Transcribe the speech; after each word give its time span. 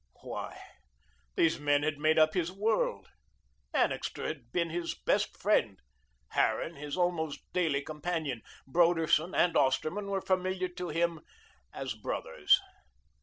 Why, 0.21 0.59
these 1.35 1.59
men 1.59 1.83
had 1.83 1.99
made 1.99 2.17
up 2.17 2.33
his 2.33 2.51
world. 2.51 3.09
Annixter 3.71 4.25
had 4.25 4.51
been 4.51 4.71
his 4.71 4.95
best 4.95 5.37
friend, 5.37 5.79
Harran, 6.29 6.75
his 6.75 6.97
almost 6.97 7.41
daily 7.53 7.83
companion; 7.83 8.41
Broderson 8.65 9.35
and 9.35 9.55
Osterman 9.55 10.07
were 10.07 10.19
familiar 10.19 10.69
to 10.69 10.89
him 10.89 11.21
as 11.71 11.93
brothers. 11.93 12.59